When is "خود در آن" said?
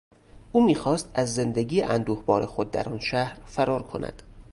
2.45-2.99